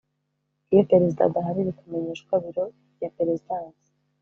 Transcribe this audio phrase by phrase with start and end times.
[0.71, 2.65] iyo Perezida adahari bikamenyeshwa Biro
[3.01, 3.85] ya perezidansi